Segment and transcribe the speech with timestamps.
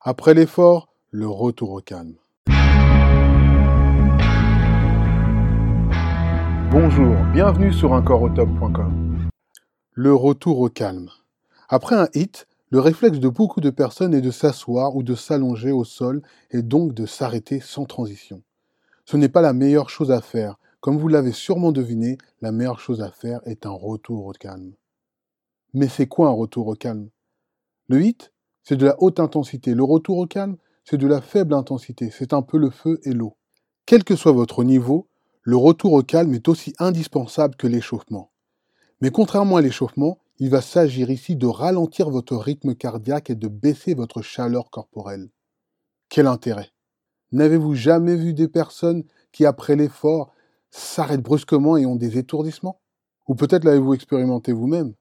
[0.00, 2.14] Après l'effort, le retour au calme.
[6.70, 9.28] Bonjour, bienvenue sur uncoreautop.com.
[9.94, 11.10] Le retour au calme.
[11.68, 15.72] Après un hit, le réflexe de beaucoup de personnes est de s'asseoir ou de s'allonger
[15.72, 16.22] au sol
[16.52, 18.44] et donc de s'arrêter sans transition.
[19.04, 20.60] Ce n'est pas la meilleure chose à faire.
[20.78, 24.74] Comme vous l'avez sûrement deviné, la meilleure chose à faire est un retour au calme.
[25.74, 27.08] Mais c'est quoi un retour au calme?
[27.88, 28.32] Le hit,
[28.68, 29.72] c'est de la haute intensité.
[29.72, 32.10] Le retour au calme, c'est de la faible intensité.
[32.10, 33.34] C'est un peu le feu et l'eau.
[33.86, 35.08] Quel que soit votre niveau,
[35.42, 38.30] le retour au calme est aussi indispensable que l'échauffement.
[39.00, 43.48] Mais contrairement à l'échauffement, il va s'agir ici de ralentir votre rythme cardiaque et de
[43.48, 45.30] baisser votre chaleur corporelle.
[46.10, 46.68] Quel intérêt?
[47.32, 50.34] N'avez-vous jamais vu des personnes qui, après l'effort,
[50.70, 52.82] s'arrêtent brusquement et ont des étourdissements?
[53.28, 54.92] Ou peut-être l'avez-vous expérimenté vous-même?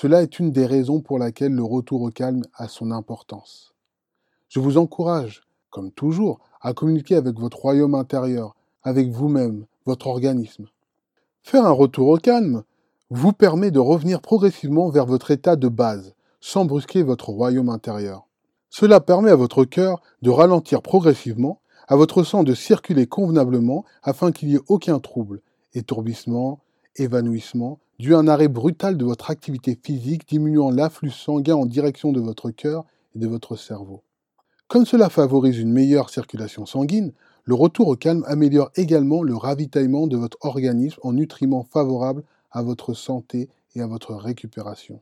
[0.00, 3.74] Cela est une des raisons pour laquelle le retour au calme a son importance.
[4.48, 10.66] Je vous encourage, comme toujours, à communiquer avec votre royaume intérieur, avec vous-même, votre organisme.
[11.42, 12.62] Faire un retour au calme
[13.10, 18.28] vous permet de revenir progressivement vers votre état de base, sans brusquer votre royaume intérieur.
[18.70, 24.30] Cela permet à votre cœur de ralentir progressivement, à votre sang de circuler convenablement afin
[24.30, 25.40] qu'il n'y ait aucun trouble,
[25.74, 26.60] étourbissement,
[27.00, 32.12] évanouissement, dû à un arrêt brutal de votre activité physique diminuant l'afflux sanguin en direction
[32.12, 34.02] de votre cœur et de votre cerveau.
[34.68, 37.12] Comme cela favorise une meilleure circulation sanguine,
[37.44, 42.62] le retour au calme améliore également le ravitaillement de votre organisme en nutriments favorables à
[42.62, 45.00] votre santé et à votre récupération.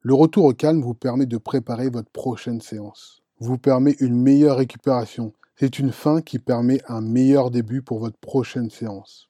[0.00, 4.56] Le retour au calme vous permet de préparer votre prochaine séance, vous permet une meilleure
[4.56, 5.32] récupération.
[5.54, 9.28] C'est une fin qui permet un meilleur début pour votre prochaine séance.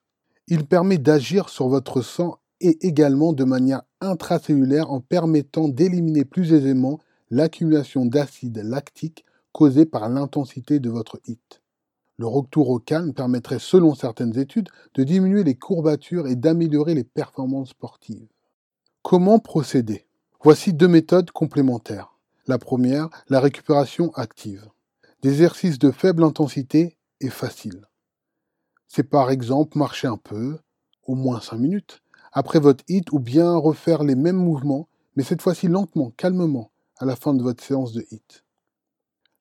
[0.49, 6.53] Il permet d'agir sur votre sang et également de manière intracellulaire en permettant d'éliminer plus
[6.53, 11.63] aisément l'accumulation d'acide lactique causée par l'intensité de votre hit.
[12.19, 17.05] Le retour au calme permettrait, selon certaines études, de diminuer les courbatures et d'améliorer les
[17.05, 18.29] performances sportives.
[19.03, 20.07] Comment procéder?
[20.43, 22.17] Voici deux méthodes complémentaires.
[22.47, 24.65] La première, la récupération active.
[25.23, 27.87] Des exercices de faible intensité et faciles.
[28.89, 30.59] C'est par exemple marcher un peu,
[31.05, 32.03] au moins 5 minutes,
[32.33, 37.05] après votre hit ou bien refaire les mêmes mouvements, mais cette fois-ci lentement, calmement, à
[37.05, 38.45] la fin de votre séance de hit.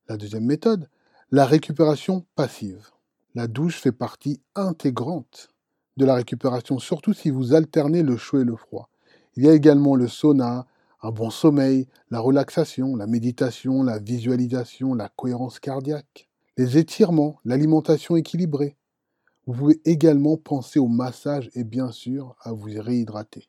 [0.08, 0.90] La deuxième méthode,
[1.32, 2.90] la récupération passive.
[3.34, 5.50] La douche fait partie intégrante
[5.98, 8.90] de la récupération, surtout si vous alternez le chaud et le froid.
[9.36, 10.66] Il y a également le sauna,
[11.02, 18.16] un bon sommeil, la relaxation, la méditation, la visualisation, la cohérence cardiaque, les étirements, l'alimentation
[18.16, 18.78] équilibrée.
[19.48, 23.48] Vous pouvez également penser au massage et bien sûr à vous réhydrater.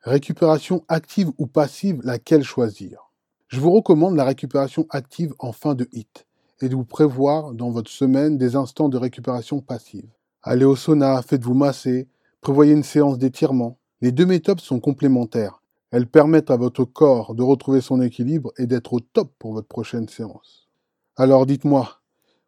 [0.00, 3.10] Récupération active ou passive, laquelle choisir?
[3.48, 6.26] Je vous recommande la récupération active en fin de hit
[6.62, 10.08] et de vous prévoir dans votre semaine des instants de récupération passive.
[10.42, 12.08] Allez au sauna, faites-vous masser,
[12.40, 13.78] prévoyez une séance d'étirement.
[14.00, 15.62] Les deux méthodes sont complémentaires.
[15.90, 19.68] Elles permettent à votre corps de retrouver son équilibre et d'être au top pour votre
[19.68, 20.68] prochaine séance.
[21.16, 22.00] Alors dites-moi,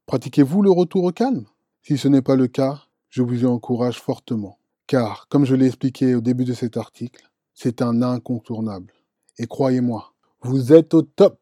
[0.07, 1.45] pratiquez-vous le retour au calme?
[1.83, 4.59] Si ce n'est pas le cas, je vous encourage fortement.
[4.87, 8.93] Car, comme je l'ai expliqué au début de cet article, c'est un incontournable.
[9.39, 11.41] Et croyez-moi, vous êtes au top